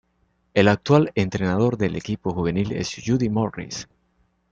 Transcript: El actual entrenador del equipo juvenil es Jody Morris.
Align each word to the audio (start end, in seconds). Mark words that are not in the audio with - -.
El 0.55 0.67
actual 0.67 1.11
entrenador 1.13 1.77
del 1.77 1.95
equipo 1.95 2.33
juvenil 2.33 2.71
es 2.71 2.95
Jody 3.05 3.29
Morris. 3.29 3.87